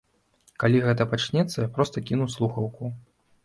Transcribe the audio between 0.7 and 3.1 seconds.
гэта пачнецца, я проста кіну слухаўку.